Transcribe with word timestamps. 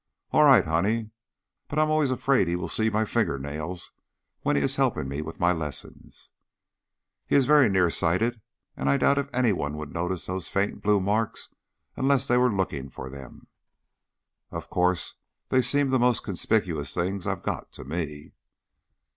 "All 0.31 0.43
right, 0.43 0.65
honey; 0.65 1.11
but 1.67 1.77
I 1.77 1.83
am 1.83 1.91
always 1.91 2.09
afraid 2.09 2.47
he 2.47 2.55
will 2.55 2.67
see 2.67 2.89
my 2.89 3.05
finger 3.05 3.37
nails 3.37 3.91
when 4.41 4.55
he 4.55 4.63
is 4.63 4.77
helping 4.77 5.07
me 5.07 5.21
with 5.21 5.39
my 5.39 5.51
lessons" 5.51 6.31
"He 7.27 7.35
is 7.35 7.45
very 7.45 7.69
near 7.69 7.91
sighted; 7.91 8.41
and 8.75 8.89
I 8.89 8.97
doubt 8.97 9.19
if 9.19 9.29
anyone 9.31 9.77
would 9.77 9.93
notice 9.93 10.25
those 10.25 10.47
faint 10.47 10.81
blue 10.81 10.99
marks 10.99 11.49
unless 11.95 12.27
they 12.27 12.37
were 12.37 12.51
looking 12.51 12.89
for 12.89 13.09
them." 13.11 13.45
"Of 14.49 14.71
course 14.71 15.13
they 15.49 15.61
seem 15.61 15.89
the 15.91 15.99
most 15.99 16.23
conspicuous 16.23 16.95
things 16.95 17.27
I've 17.27 17.43
got, 17.43 17.71
to 17.73 17.83
me." 17.83 18.31